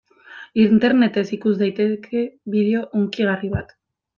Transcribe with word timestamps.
Internetez 0.61 1.23
ikus 1.37 1.53
daiteke 1.61 2.25
bideo 2.55 2.85
hunkigarri 3.01 3.53
bat. 3.57 3.79